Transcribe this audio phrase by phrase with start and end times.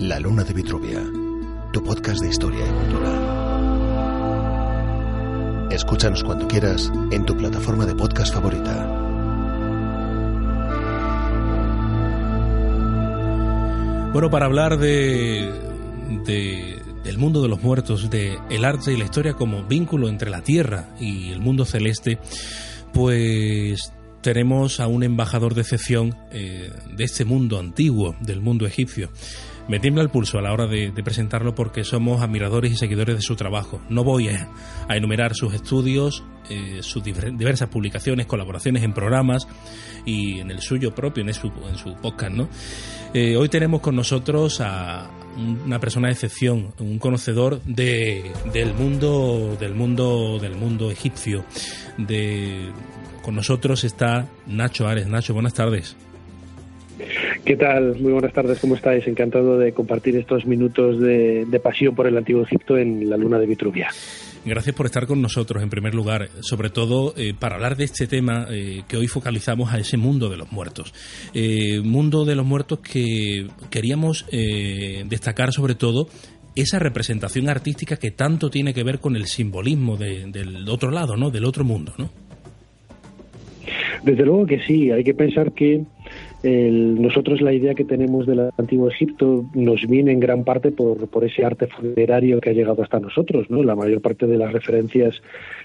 [0.00, 1.00] La Luna de Vitruvia,
[1.72, 3.12] tu podcast de historia y cultura.
[5.70, 9.02] Escúchanos cuando quieras en tu plataforma de podcast favorita.
[14.12, 15.50] Bueno, para hablar de,
[16.24, 20.30] de- del mundo de los muertos, de el arte y la historia como vínculo entre
[20.30, 22.18] la Tierra y el mundo celeste,
[22.92, 29.10] pues tenemos a un embajador de excepción eh, de este mundo antiguo, del mundo egipcio.
[29.68, 33.16] Me tiembla el pulso a la hora de, de presentarlo porque somos admiradores y seguidores
[33.16, 33.80] de su trabajo.
[33.88, 34.48] No voy a,
[34.88, 39.48] a enumerar sus estudios, eh, sus diver- diversas publicaciones, colaboraciones en programas
[40.04, 42.48] y en el suyo propio, en su, en su podcast, ¿no?
[43.12, 49.56] Eh, hoy tenemos con nosotros a una persona de excepción, un conocedor de, del mundo,
[49.58, 51.44] del mundo, del mundo egipcio.
[51.98, 52.70] De,
[53.22, 55.08] con nosotros está Nacho Ares.
[55.08, 55.96] Nacho, buenas tardes.
[57.46, 57.96] ¿Qué tal?
[58.00, 59.06] Muy buenas tardes, ¿cómo estáis?
[59.06, 63.38] Encantado de compartir estos minutos de, de pasión por el Antiguo Egipto en la luna
[63.38, 63.88] de Vitruvia.
[64.44, 68.08] Gracias por estar con nosotros en primer lugar, sobre todo eh, para hablar de este
[68.08, 70.92] tema eh, que hoy focalizamos a ese mundo de los muertos.
[71.34, 74.26] Eh, mundo de los muertos que queríamos
[75.08, 76.08] destacar sobre todo
[76.56, 81.16] esa representación artística que tanto tiene que ver con el simbolismo de- del otro lado,
[81.16, 81.30] ¿no?
[81.30, 82.10] Del otro mundo, ¿no?
[84.02, 85.82] Desde luego que sí, hay que pensar que
[86.46, 91.08] el- nosotros la idea que tenemos del Antiguo Egipto nos viene en gran parte por,
[91.08, 93.50] por ese arte funerario que ha llegado hasta nosotros.
[93.50, 93.62] ¿no?
[93.62, 95.20] La mayor parte de las referencias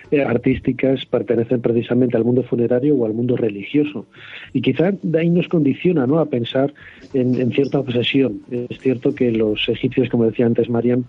[0.09, 4.07] eh, artísticas pertenecen precisamente al mundo funerario o al mundo religioso.
[4.53, 6.19] Y quizá de ahí nos condiciona ¿no?
[6.19, 6.73] a pensar
[7.13, 8.41] en, en cierta obsesión.
[8.51, 11.05] Es cierto que los egipcios, como decía antes Marian,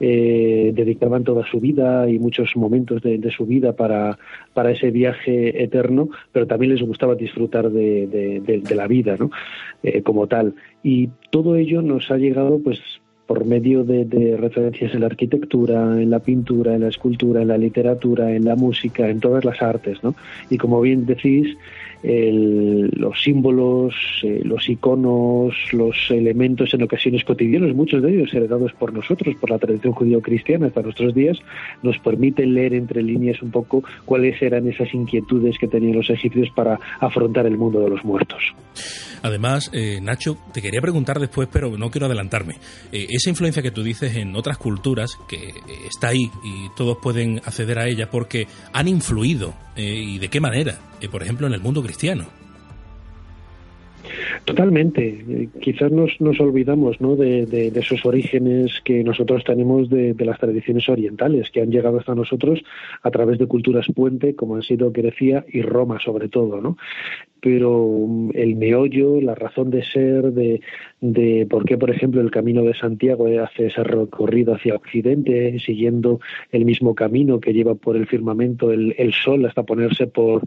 [0.00, 4.18] eh, dedicaban toda su vida y muchos momentos de, su vida para,
[4.54, 8.06] para ese viaje eterno, pero también les gustaba disfrutar de-
[8.64, 9.30] de la vida ¿no?
[9.82, 10.54] Eh, como tal.
[10.82, 12.80] Y todo ello nos ha llegado pues
[13.26, 17.48] por medio de, de referencias en la arquitectura, en la pintura, en la escultura, en
[17.48, 20.14] la literatura, en la música, en todas las artes, ¿no?
[20.48, 21.56] Y como bien decís,
[22.02, 28.72] el- los símbolos, eh, los iconos, los elementos en ocasiones cotidianos, muchos de ellos heredados
[28.74, 31.38] por nosotros, por la tradición judío-cristiana hasta nuestros días,
[31.82, 36.48] nos permiten leer entre líneas un poco cuáles eran esas inquietudes que tenían los egipcios
[36.54, 38.42] para afrontar el mundo de los muertos.
[39.22, 42.54] Además, eh, Nacho, te quería preguntar después, pero no quiero adelantarme.
[42.92, 45.52] Eh, esa influencia que tú dices en otras culturas, que eh,
[45.88, 50.78] está ahí y todos pueden acceder a ella porque han influido, y de qué manera,
[51.00, 52.24] Eh, por ejemplo, en el mundo cristiano.
[54.44, 55.48] Totalmente.
[55.60, 57.16] Quizás nos, nos olvidamos ¿no?
[57.16, 61.70] de, de- de esos orígenes que nosotros tenemos de, de las tradiciones orientales, que han
[61.70, 62.60] llegado hasta nosotros
[63.02, 66.60] a través de culturas puente, como han sido Grecia y Roma, sobre todo.
[66.60, 66.76] ¿no?
[67.46, 70.60] Pero mm, el meollo, la razón de ser, de,
[71.00, 76.18] de por qué, por ejemplo, el camino de Santiago hace ese recorrido hacia Occidente, siguiendo
[76.50, 80.42] el mismo camino que lleva por el firmamento el, el sol hasta ponerse por,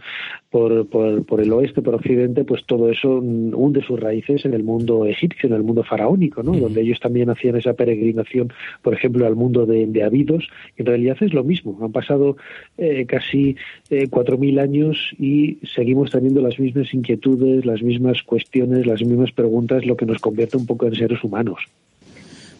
[0.50, 4.54] por, por, por el oeste, por Occidente, pues todo eso mm, hunde sus raíces en
[4.54, 6.52] el mundo egipcio, en el mundo faraónico, ¿no?
[6.52, 10.50] donde ellos también hacían esa peregrinación, por ejemplo, al mundo de, de Abidos.
[10.76, 11.80] En realidad es lo mismo.
[11.82, 12.36] Han pasado
[12.78, 13.56] eh, casi
[13.90, 19.86] eh, 4.000 años y seguimos teniendo las mismas inquietudes, las mismas cuestiones, las mismas preguntas,
[19.86, 21.60] lo que nos convierte un poco en seres humanos.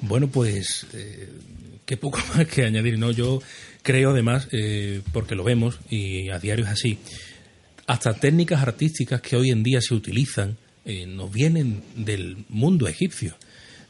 [0.02, 1.30] Bueno, pues eh,
[1.86, 3.12] qué poco más que añadir, ¿no?
[3.12, 3.42] Yo
[3.82, 6.98] creo además, eh, porque lo vemos y a diario es así,
[7.88, 13.36] hasta técnicas artísticas que hoy en día se utilizan eh, nos vienen del mundo egipcio.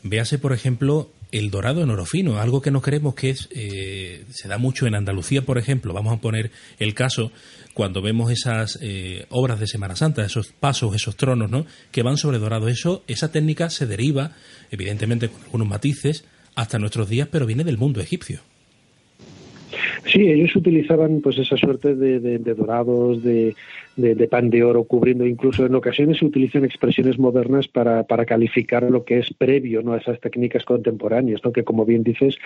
[0.04, 4.24] Véase, por ejemplo, el dorado en oro fino, algo que no creemos que es, eh,
[4.30, 5.94] se da mucho en Andalucía, por ejemplo.
[5.94, 7.32] Vamos a poner el caso
[7.74, 11.66] cuando vemos esas eh, obras de Semana Santa, esos pasos, esos tronos, ¿no?
[11.92, 12.68] Que van sobre dorado.
[12.68, 14.32] Eso, esa técnica se deriva,
[14.72, 16.26] evidentemente con algunos matices,
[16.56, 18.42] hasta nuestros días, pero viene del mundo egipcio.
[20.06, 23.56] Sí, ellos utilizaban pues esa suerte de, dorados, de,
[24.16, 28.84] de- pan de oro, cubriendo incluso en ocasiones se utilizan expresiones modernas para, para calificar
[28.84, 29.94] lo que es previo ¿no?
[29.94, 31.52] a esas técnicas contemporáneas, ¿no?
[31.52, 32.38] que como bien dices,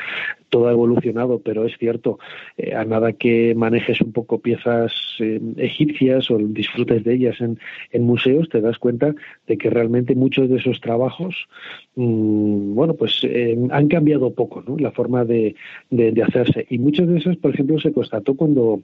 [0.49, 2.19] todo ha evolucionado, pero es cierto,
[2.57, 7.59] eh, a nada que manejes un poco piezas eh, egipcias o disfrutes de ellas en,
[7.91, 9.13] en museos, te das cuenta
[9.47, 11.47] de que realmente muchos de esos trabajos,
[11.95, 14.77] mm, bueno, pues eh, han cambiado poco ¿no?
[14.77, 15.55] la forma de,
[15.89, 16.65] de- de hacerse.
[16.69, 18.81] Y muchas de esas, por ejemplo, se constató cuando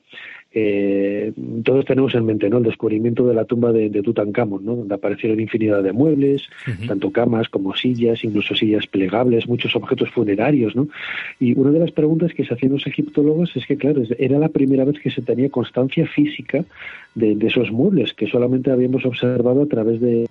[0.52, 1.32] eh,
[1.64, 2.58] todos tenemos en mente ¿no?
[2.58, 4.76] el descubrimiento de la tumba de, de Tutankamón, ¿no?
[4.76, 6.50] donde aparecieron infinidad de muebles,
[6.88, 10.76] tanto camas como sillas, incluso sillas plegables, muchos objetos funerarios.
[10.76, 10.88] ¿no?
[11.40, 14.50] Y una de las preguntas que se hacían los egiptólogos es que, claro, era la
[14.50, 16.64] primera vez que se tenía constancia física
[17.14, 20.29] de, de esos muebles, que solamente habíamos observado a través de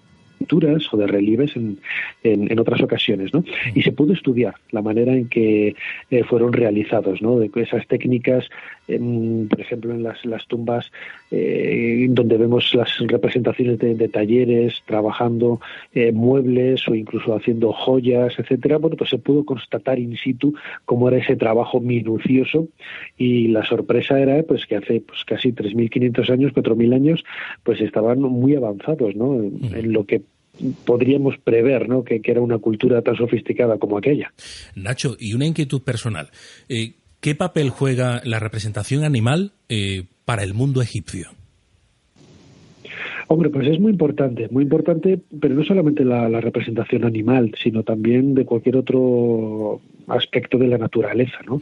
[0.50, 1.78] o de relieves en,
[2.22, 3.44] en, otras ocasiones, ¿no?
[3.74, 5.74] Y se pudo estudiar la manera en que
[6.10, 7.38] eh, fueron realizados, ¿no?
[7.38, 8.48] De esas técnicas,
[8.86, 10.90] por ejemplo, en las, las tumbas
[11.30, 15.60] eh, donde vemos las representaciones de, talleres trabajando
[15.92, 20.54] eh, muebles o incluso haciendo joyas, etcétera, bueno, pues se pudo constatar in situ
[20.86, 22.68] cómo era ese trabajo minucioso
[23.18, 27.24] y la sorpresa era pues que hace pues casi 3.500 años, 4.000 años,
[27.62, 29.34] pues estaban muy avanzados, ¿no?
[29.34, 30.22] En, lo que
[30.84, 32.04] podríamos prever ¿no?
[32.04, 34.32] Que, era una cultura tan sofisticada como aquella.
[34.74, 36.30] Nacho, y una inquietud personal.
[36.68, 41.30] Eh, ¿Qué papel juega la representación animal eh, para el mundo egipcio?
[43.30, 48.34] Hombre, pues es muy importante, muy importante, pero no solamente la, representación animal, sino también
[48.34, 51.60] de cualquier otro aspecto de la naturaleza, ¿no?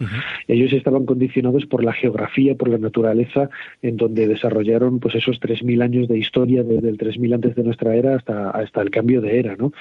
[0.48, 3.50] Ellos estaban condicionados por la geografía, por la naturaleza,
[3.82, 7.94] en donde desarrollaron pues esos 3.000 años de historia, desde el 3.000 antes de nuestra
[7.94, 9.72] era hasta, hasta el cambio de era, ¿no?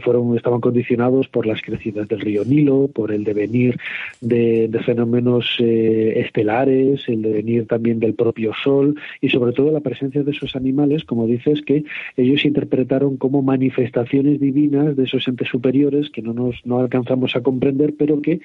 [0.00, 3.78] fueron, estaban condicionados por las crecidas del río Nilo, por el devenir
[4.20, 10.22] de, fenómenos eh, estelares, el devenir también del propio Sol y sobre todo la presencia
[10.22, 11.84] de esos animales, como dices, que
[12.16, 17.42] ellos interpretaron como manifestaciones divinas de esos entes superiores que no nos no alcanzamos a
[17.42, 18.40] comprender, pero que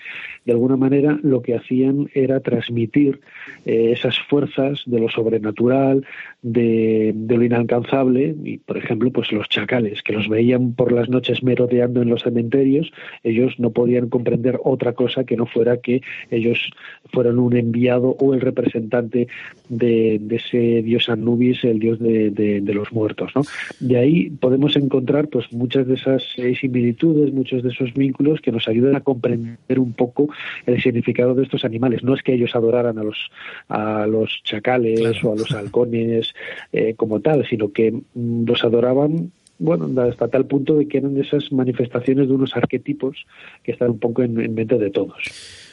[0.46, 3.22] de alguna manera lo que hacían era transmitir
[3.66, 6.06] eh, esas fuerzas de lo sobrenatural,
[6.42, 11.44] de, lo inalcanzable, y por ejemplo, pues los chacales, que los veían por las noches
[11.44, 12.92] merodeando en los cementerios,
[13.24, 16.02] ellos no podían comprender otra cosa que no fuera que
[16.32, 16.72] ellos
[17.12, 19.28] fueran un enviado o el representante
[19.68, 23.32] de, ese dios Anubis, el dios de, de los muertos.
[23.36, 23.42] ¿no?
[23.80, 28.52] De ahí podemos encontrar pues muchas de esas eh, similitudes, muchos de esos vínculos que
[28.52, 30.30] nos ayudan a comprender un poco
[30.66, 32.04] el significado de estos animales.
[32.04, 33.30] No es que ellos adoraran a los,
[33.68, 36.34] a los chacales o a los halcones
[36.72, 41.18] eh, como tal, sino que mm, los adoraban bueno, hasta tal punto de que eran
[41.18, 43.26] esas manifestaciones de unos arquetipos
[43.62, 45.18] que están un poco en, en mente de todos.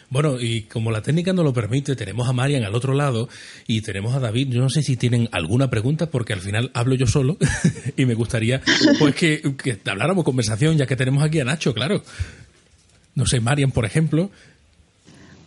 [0.08, 3.28] Bueno, y como la técnica no lo permite, tenemos a Marian al otro lado
[3.66, 4.48] y tenemos a David.
[4.50, 7.36] Yo no sé si tienen alguna pregunta porque al final hablo yo solo
[7.96, 8.60] y me gustaría
[8.98, 9.42] pues que,
[9.84, 12.02] habláramos conversación ya que tenemos aquí a Nacho, claro.
[13.16, 14.30] No sé, Marian, por ejemplo.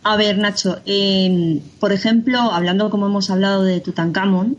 [0.02, 4.58] A ver, Nacho, em, por ejemplo, hablando como hemos hablado de Tutankamón,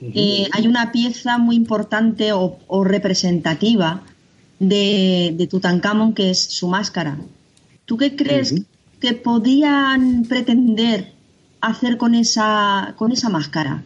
[0.00, 4.02] eh, hay una pieza muy importante o, representativa
[4.58, 7.16] de, de, Tutankamón que es su máscara.
[7.86, 8.54] ¿Tú qué crees
[9.00, 11.12] que podían pretender
[11.62, 13.82] hacer con esa, con esa máscara?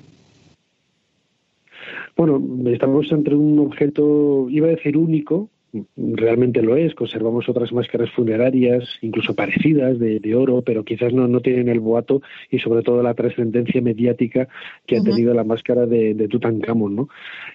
[2.16, 5.48] Bueno, estamos entre un objeto, iba a decir único,
[5.96, 6.94] realmente lo es.
[6.94, 12.22] Conservamos otras máscaras funerarias, incluso parecidas, de, oro, pero quizás no, no, tienen el boato
[12.50, 14.48] y sobre todo la trascendencia mediática
[14.86, 16.96] que ha tenido la máscara de, de Tutankamón.
[16.96, 17.08] ¿no?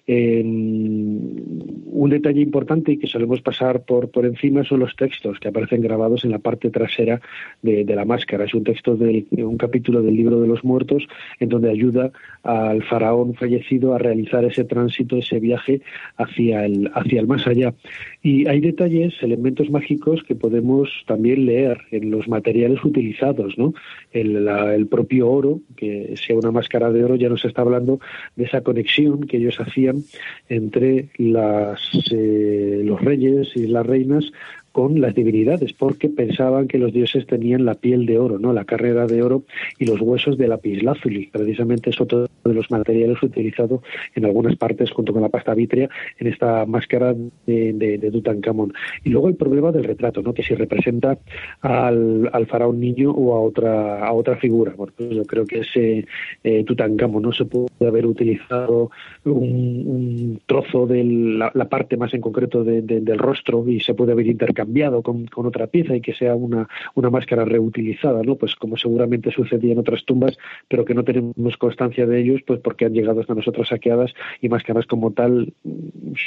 [0.07, 5.81] un detalle importante y que solemos pasar por, por encima son los textos que aparecen
[5.81, 7.21] grabados en la parte trasera
[7.61, 8.45] de, de la máscara.
[8.45, 11.07] Es un texto de un capítulo del libro de los muertos
[11.39, 12.11] en donde ayuda
[12.43, 15.81] al faraón fallecido a realizar ese tránsito, ese viaje
[16.17, 17.73] hacia el, hacia el más allá.
[18.21, 23.73] Y hay detalles, elementos mágicos que podemos también leer en los materiales utilizados, ¿no?
[24.11, 27.99] El, el propio oro, que sea una máscara de oro, ya nos está hablando
[28.35, 30.03] de esa conexión que ellos hacían
[30.49, 31.79] entre las,
[32.11, 34.31] eh, los reyes y las reinas
[34.75, 38.51] con las divinidades, porque pensaban que los dioses tenían la piel de oro, ¿no?
[38.51, 39.43] La carrera de oro
[39.79, 41.27] y los huesos de lapislázuli.
[41.27, 43.79] Precisamente es otro de los materiales utilizados
[44.15, 45.87] en algunas partes junto con la pasta vitrea
[46.19, 48.73] en esta máscara de, de, Tutankamón.
[49.05, 50.33] Y luego el problema del retrato, ¿no?
[50.33, 51.19] Que si representa
[51.61, 54.73] al, al faraón niño o a otra a otra figura.
[54.75, 56.05] Bueno, pues yo creo que ese
[56.43, 58.91] eh, Tutankamón no se puede haber utilizado
[59.23, 64.64] un, trozo de la, parte más en concreto del rostro y se puede haber intercambiado
[64.65, 68.35] cambiado con, otra pieza y que sea una, una máscara reutilizada, ¿no?
[68.35, 72.59] Pues como seguramente sucedía en otras tumbas, pero que no tenemos constancia de ellos, pues
[72.59, 75.53] porque han llegado hasta nosotros saqueadas y máscaras como tal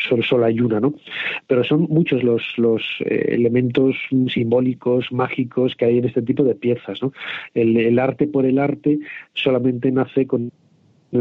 [0.08, 0.94] solo, solo hay una, ¿no?
[1.48, 3.96] Pero son muchos los, los eh, elementos
[4.32, 7.12] simbólicos, mágicos que hay en este tipo de piezas, ¿no?
[7.54, 9.00] El, el arte por el arte
[9.34, 10.52] solamente nace con
[11.10, 11.20] con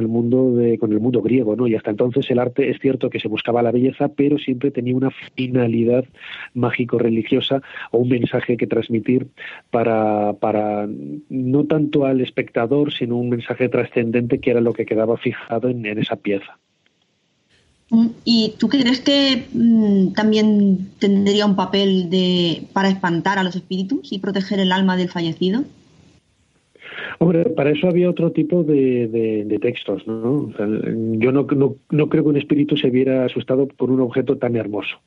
[0.91, 1.67] el mundo griego, ¿no?
[1.67, 4.95] Y hasta entonces el arte es cierto que se buscaba la belleza, pero siempre tenía
[4.95, 6.05] una finalidad
[6.53, 9.27] mágico-religiosa o un mensaje que transmitir
[9.71, 10.87] para, para
[11.29, 15.85] no tanto al espectador, sino un mensaje trascendente que era lo que quedaba fijado en,
[15.85, 16.57] esa pieza.
[18.25, 24.11] ¿Y tú crees que mm, también tendría un papel de, para espantar a los espíritus
[24.11, 25.63] y proteger el alma del fallecido?
[27.19, 30.51] Hombre, para eso había otro tipo de, textos, ¿no?
[31.17, 31.47] yo no,
[31.89, 34.97] no, creo que un espíritu se viera asustado por un objeto tan hermoso.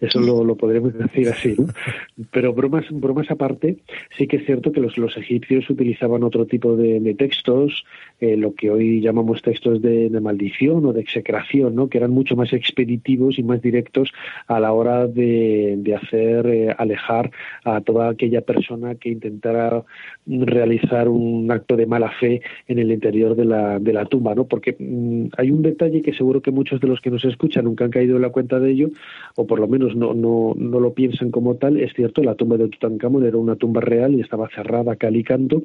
[0.00, 1.66] Eso lo, lo podremos decir así, ¿no?
[2.30, 3.78] Pero bromas, bromas aparte,
[4.16, 7.84] sí que es cierto que los, los egipcios utilizaban otro tipo de, textos,
[8.20, 11.88] eh, lo que hoy llamamos textos de, maldición o de execración, ¿no?
[11.88, 14.12] Que eran mucho más expeditivos y más directos
[14.46, 17.30] a la hora de, de hacer eh, alejar
[17.64, 19.82] a toda aquella persona que intentara
[20.26, 24.44] realizar un acto de mala fe en el interior de la, de la tumba, ¿no?
[24.44, 27.84] Porque mm, hay un detalle que seguro que muchos de los que nos escuchan nunca
[27.84, 28.88] han caído en la cuenta de ello,
[29.36, 31.78] o por lo menos no, no, no lo piensan como tal.
[31.78, 35.24] Es cierto, la tumba de Tutankamón era una tumba real y estaba cerrada cal y
[35.24, 35.62] canto,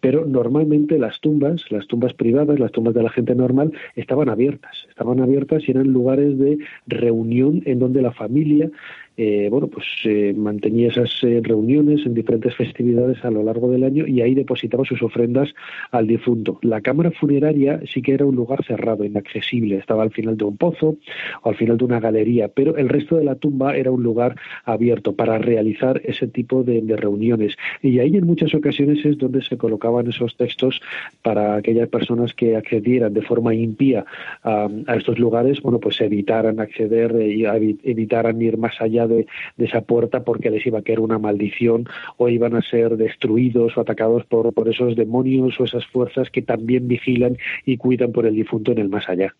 [0.00, 4.86] pero normalmente las tumbas, las tumbas privadas, las tumbas de la gente normal, estaban abiertas,
[4.88, 8.70] estaban abiertas y eran lugares de reunión en donde la familia
[9.22, 13.84] eh, bueno, pues eh, mantenía esas eh, reuniones en diferentes festividades a lo largo del
[13.84, 15.50] año y ahí depositaba sus ofrendas
[15.90, 16.58] al difunto.
[16.62, 20.56] La cámara funeraria sí que era un lugar cerrado, inaccesible, estaba al final de un
[20.56, 20.96] pozo
[21.42, 24.36] o al final de una galería, pero el resto de la tumba era un lugar
[24.64, 27.58] abierto para realizar ese tipo de, reuniones.
[27.82, 30.80] Y ahí en muchas ocasiones es donde se colocaban esos textos
[31.20, 34.06] para aquellas personas que accedieran de forma impía
[34.44, 39.26] a, estos lugares, bueno, pues evitaran acceder y evitaran ir más allá de,
[39.58, 41.86] esa puerta porque les iba a caer una maldición
[42.16, 46.42] o iban a ser destruidos o atacados por, por esos demonios o esas fuerzas que
[46.42, 47.36] también vigilan
[47.66, 49.34] y cuidan por el difunto en el más allá.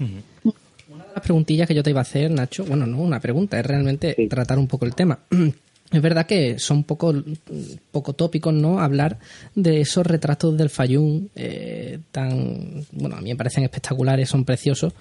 [0.00, 3.58] Una de las preguntillas que yo te iba a hacer, Nacho, bueno, no una pregunta,
[3.58, 5.18] es realmente tratar un poco el tema.
[5.92, 7.14] Es verdad que son poco,
[7.92, 8.80] poco tópicos, ¿no?
[8.80, 9.18] Hablar
[9.54, 14.92] de esos retratos del Fayún eh, tan, bueno, a mí me parecen espectaculares, son preciosos.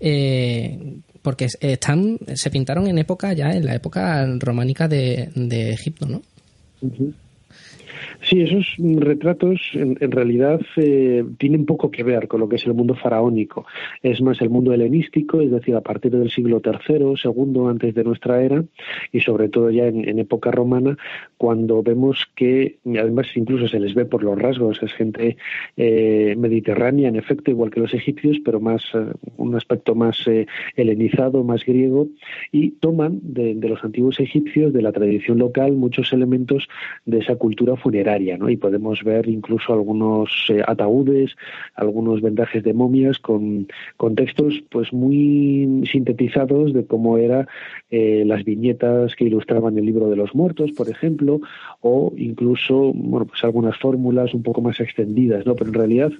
[0.00, 5.30] Eh, porque están, se pintaron en época ya, en la época románica de,
[5.72, 6.22] Egipto, ¿no?
[8.20, 12.74] Sí, esos retratos en, realidad eh, tienen poco que ver con lo que es el
[12.74, 13.64] mundo faraónico.
[14.02, 18.02] Es más el mundo helenístico, es decir, a partir del siglo III, segundo antes de
[18.02, 18.64] nuestra era,
[19.12, 20.98] y sobre todo ya en, época romana,
[21.36, 25.36] cuando vemos que, además incluso se les ve por los rasgos, es gente
[25.76, 30.28] eh, mediterránea, en efecto, igual que los egipcios, pero más eh, un aspecto más
[30.74, 32.08] helenizado, más griego,
[32.50, 36.68] y toman de los antiguos egipcios, de la tradición local, muchos elementos
[37.06, 41.36] de esa cultura funeraria y podemos ver incluso algunos eh, ataúdes,
[41.74, 47.46] algunos vendajes de momias con, con, textos pues muy sintetizados de cómo eran
[47.90, 51.40] eh, las viñetas que ilustraban el libro de los muertos, por ejemplo,
[51.80, 55.54] o incluso bueno pues algunas fórmulas un poco más extendidas, ¿no?
[55.54, 56.12] Pero en realidad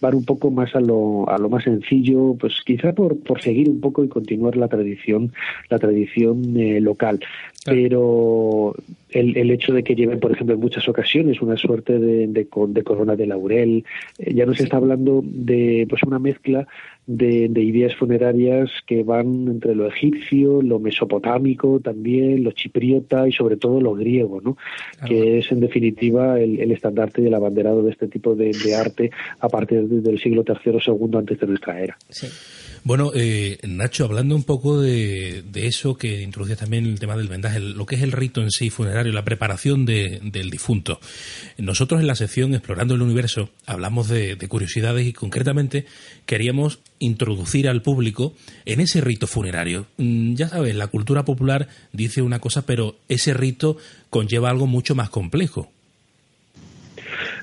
[0.00, 3.68] van un poco más a lo, a lo más sencillo, pues quizá por, por seguir
[3.68, 5.32] un poco y continuar la tradición,
[5.70, 7.20] la tradición eh, local.
[7.66, 8.74] Pero
[9.10, 12.46] el, el, hecho de que lleven, por ejemplo, en muchas ocasiones una suerte de, de,
[12.68, 13.84] de corona de laurel,
[14.18, 16.66] eh, ya nos está hablando de pues una mezcla
[17.06, 23.32] de, de, ideas funerarias que van entre lo egipcio, lo mesopotámico también, lo chipriota y
[23.32, 24.56] sobre todo lo griego, ¿no?
[25.06, 28.74] que es en definitiva el, el, estandarte y el abanderado de este tipo de, de
[28.74, 29.10] arte
[29.40, 31.96] a partir del siglo III o II antes de nuestra era.
[32.08, 32.26] Sí.
[32.86, 37.58] Bueno, eh, Nacho, hablando un poco de, eso que introduce también el tema del vendaje,
[37.58, 41.00] lo que es el rito en sí funerario, la preparación del difunto.
[41.58, 45.84] Nosotros en la sección Explorando el Universo hablamos de, curiosidades y concretamente
[46.26, 48.32] queríamos introducir al público
[48.64, 49.86] en ese rito funerario.
[49.98, 53.76] Mm, ya sabes, la cultura popular dice una cosa, pero ese rito
[54.10, 55.68] conlleva algo mucho más complejo.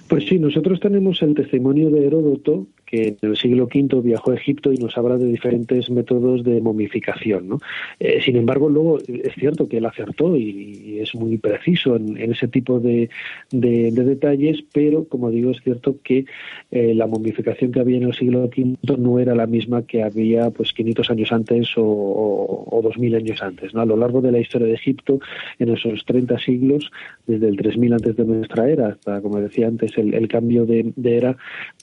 [0.07, 4.35] Pues sí, nosotros tenemos el testimonio de Heródoto que en el siglo V viajó a
[4.35, 7.57] Egipto y nos habla de diferentes métodos de momificación.
[7.99, 12.47] Eh, sin embargo, luego es cierto que él acertó y, es muy preciso en, ese
[12.47, 13.09] tipo de,
[13.51, 16.25] detalles, pero como digo, es cierto que
[16.69, 20.51] eh, la momificación que había en el siglo V no era la misma que había
[20.51, 23.73] pues 500 años antes o, o, 2000 años antes.
[23.73, 25.19] A lo largo de la historia de Egipto,
[25.57, 26.91] en esos 30 siglos,
[27.25, 31.17] desde el 3000 antes de nuestra era hasta, como decía antes, el, cambio de, de
[31.17, 31.37] era,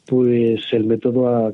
[0.07, 1.00] pues el método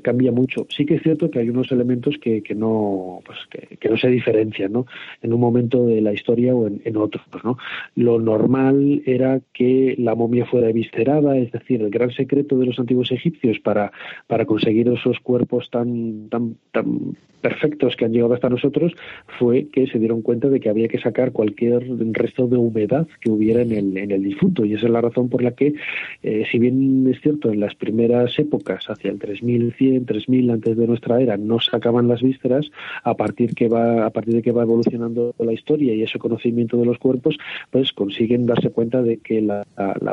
[0.02, 0.66] cambia mucho.
[0.70, 4.08] Sí que es cierto que hay unos elementos que, que no pues que, no se
[4.08, 4.86] diferencian ¿no?
[5.22, 7.22] en un momento de la historia o en, en otro.
[7.44, 7.58] ¿no?
[7.94, 12.78] Lo normal era que la momia fuera eviscerada, es decir, el gran secreto de los
[12.78, 13.92] antiguos egipcios para,
[14.26, 18.92] para conseguir esos cuerpos tan, tan, tan perfectos que han llegado hasta nosotros
[19.38, 23.30] fue que se dieron cuenta de que había que sacar cualquier resto de humedad que
[23.30, 24.64] hubiera en el, en el difunto.
[24.64, 25.74] Y esa es la razón por la que,
[26.24, 30.86] eh, si bien es cierto, en las primeras épocas, hacia el 3100, 3000 antes de
[30.86, 32.70] nuestra era, no sacaban las vísceras,
[33.02, 36.76] a partir que va a partir de que va evolucionando la historia y ese conocimiento
[36.76, 37.36] de los cuerpos,
[37.70, 39.64] pues consiguen darse cuenta de que la,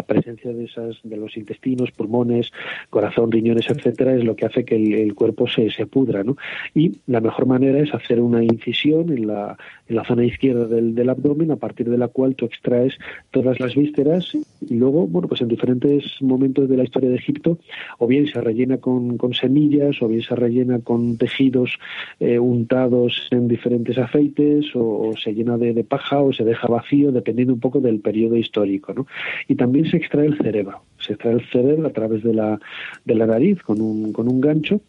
[0.08, 2.52] presencia de esas de los intestinos, pulmones,
[2.90, 6.36] corazón, riñones, etcétera, es lo que hace que el, cuerpo se, se pudra, ¿no?
[6.74, 10.96] Y la mejor manera es hacer una incisión en la, en la zona izquierda del,
[10.96, 12.98] del abdomen, a partir de la cual tú extraes
[13.32, 17.58] todas las vísceras y luego, bueno, pues en diferentes momentos de la historia de Egipto,
[18.00, 21.80] o bien se rellena con, con semillas, o bien se rellena con tejidos
[22.20, 27.54] eh, untados en diferentes aceites, o, se llena de, paja, o se deja vacío, dependiendo
[27.54, 29.08] un poco del periodo histórico, ¿no?
[29.48, 32.60] Y también se extrae el cerebro, se extrae el cerebro a través de la,
[33.06, 34.82] de la nariz con un, con un gancho,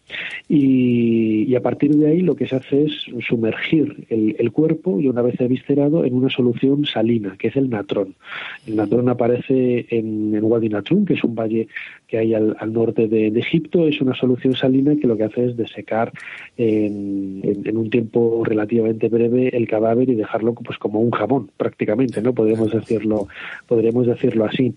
[0.49, 2.93] y, a partir de ahí lo que se hace es
[3.27, 7.71] sumergir el, el cuerpo, y una vez eviscerado, en una solución salina, que es el
[7.71, 8.15] natrón.
[8.67, 11.69] El natrón aparece en, en Wadi Natrum, que es un valle
[12.07, 13.87] que hay al, norte de, Egipto.
[13.87, 16.13] Es una solución salina que lo que hace es desecar
[16.57, 22.23] en, en, un tiempo relativamente breve el cadáver y dejarlo pues como un jamón, prácticamente,
[22.23, 22.33] ¿no?
[22.33, 23.29] Podríamos decirlo,
[23.67, 24.75] podríamos decirlo así.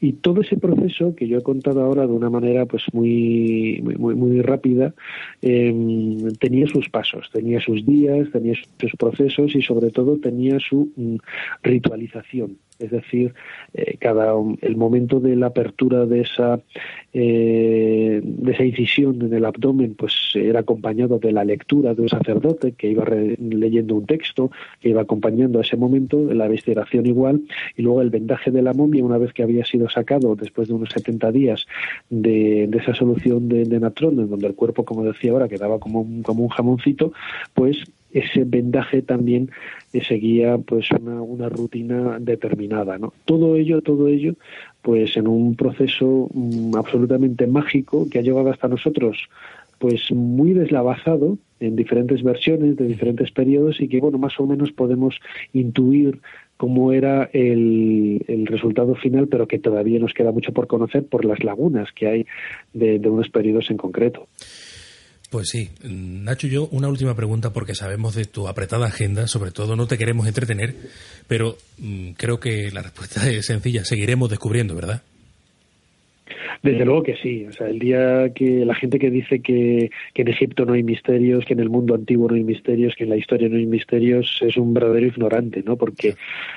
[0.00, 4.14] Y todo ese proceso que yo he contado ahora de una manera pues muy muy,
[4.14, 4.94] muy rápida
[5.42, 10.90] em, tenía sus pasos, tenía sus días, tenía sus procesos y sobre todo tenía su
[10.96, 11.16] mm,
[11.62, 13.34] ritualización es decir,
[13.74, 14.32] eh, cada
[14.62, 16.60] el momento de la apertura de esa
[17.12, 22.08] eh, de esa incisión en el abdomen, pues era acompañado de la lectura de un
[22.08, 27.42] sacerdote que iba leyendo un texto, que iba acompañando a ese momento, la evisceración igual,
[27.76, 30.74] y luego el vendaje de la momia, una vez que había sido sacado después de
[30.74, 31.66] unos 70 días
[32.08, 36.00] de, esa solución de, de natrón, en donde el cuerpo, como decía ahora, quedaba como
[36.22, 37.12] como un jamoncito,
[37.54, 39.50] pues ese vendaje también
[40.06, 43.12] seguía pues una, una rutina determinada ¿no?
[43.24, 44.34] todo ello todo ello
[44.82, 49.28] pues en un proceso mm, absolutamente mágico que ha llegado hasta nosotros
[49.78, 54.72] pues muy deslavazado en diferentes versiones de diferentes periodos y que bueno más o menos
[54.72, 55.18] podemos
[55.52, 56.20] intuir
[56.60, 61.24] cómo era el, el, resultado final, pero que todavía nos queda mucho por conocer por
[61.24, 62.26] las lagunas que hay
[62.74, 64.28] de, de unos periodos en concreto.
[65.30, 65.70] Pues sí.
[65.82, 69.96] Nacho, yo una última pregunta porque sabemos de tu apretada agenda, sobre todo no te
[69.96, 70.74] queremos entretener,
[71.28, 73.84] pero mm, creo que la respuesta es sencilla.
[73.84, 75.02] Seguiremos descubriendo, ¿verdad?
[76.62, 77.46] Desde luego que sí.
[77.46, 81.46] O sea, el día que la gente que dice que, en Egipto no hay misterios,
[81.46, 84.38] que en el mundo antiguo no hay misterios, que en la historia no hay misterios,
[84.42, 85.76] es un verdadero ignorante, ¿no?
[85.78, 86.16] Porque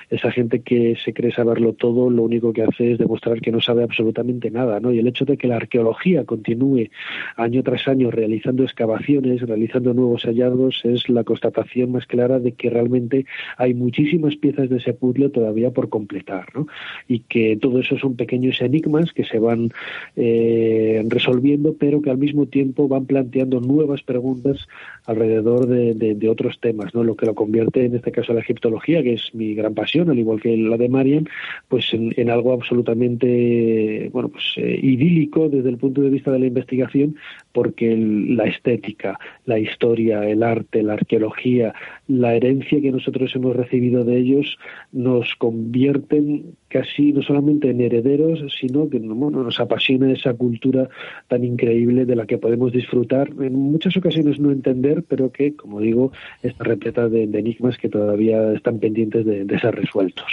[0.09, 3.61] esa gente que se cree saberlo todo, lo único que hace es demostrar que no
[3.61, 4.91] sabe absolutamente nada, ¿no?
[4.91, 6.89] Y el hecho de que la arqueología continúe
[7.37, 12.69] año tras año realizando excavaciones, realizando nuevos hallazgos, es la constatación más clara de que
[12.69, 13.25] realmente
[13.57, 16.67] hay muchísimas piezas de ese puzzle todavía por completar, ¿no?
[17.07, 19.69] Y que todo eso son pequeños enigmas que se van
[20.15, 24.67] eh, resolviendo, pero que al mismo tiempo van planteando nuevas preguntas
[25.05, 27.03] alrededor de, otros temas, ¿no?
[27.03, 30.17] Lo que lo convierte, en este caso, la egiptología, que es mi gran pasión, al
[30.17, 31.27] igual que la de Marian,
[31.67, 36.45] pues en, algo absolutamente, bueno, pues eh, idílico desde el punto de vista de la
[36.45, 37.15] investigación,
[37.53, 41.73] porque la estética, la historia, el arte, la arqueología,
[42.07, 44.57] la herencia que nosotros hemos recibido de ellos
[44.91, 50.89] nos convierten casi no solamente en herederos, sino que nos apasiona esa cultura
[51.27, 55.79] tan increíble de la que podemos disfrutar, en muchas ocasiones no entender, pero que, como
[55.79, 56.11] digo,
[56.41, 60.25] está repleta de, enigmas que todavía están pendientes de, ser resueltos.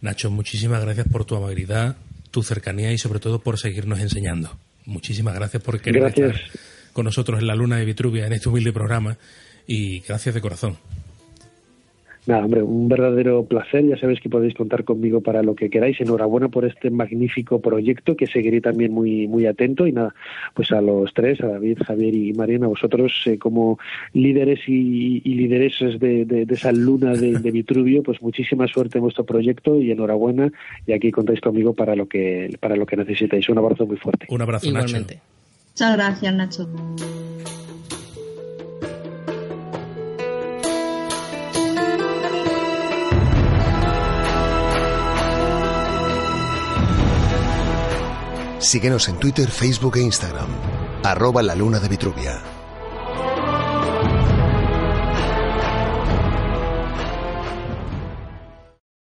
[0.00, 1.96] Nacho, muchísimas gracias por tu amabilidad,
[2.30, 4.50] tu cercanía y sobre todo por seguirnos enseñando.
[4.86, 6.40] Muchísimas gracias por querer estar
[6.92, 9.16] con nosotros en la Luna de Vitruvia en este humilde programa
[9.66, 10.78] y gracias de corazón.
[12.24, 13.84] Nada, hombre, un verdadero placer.
[13.84, 16.00] Ya sabéis que podéis contar conmigo para lo que queráis.
[16.00, 19.88] Enhorabuena por este magnífico proyecto que seguiré también muy muy atento.
[19.88, 20.14] Y nada,
[20.54, 23.78] pues a los tres, a David, Javier y Mariana, a vosotros eh, como
[24.12, 29.80] líderes y, y lideresas de, esa luna de, Vitruvio, pues muchísima suerte en vuestro proyecto
[29.80, 30.52] y enhorabuena.
[30.86, 33.48] Y aquí contáis conmigo para lo que para lo que necesitéis.
[33.48, 34.26] Un abrazo muy fuerte.
[34.30, 35.20] Un abrazo, Igualmente.
[35.72, 36.68] Muchas gracias, Nacho.
[48.62, 50.48] Síguenos en Twitter, Facebook e Instagram.
[51.02, 52.51] Arroba la luna de Vitruvia.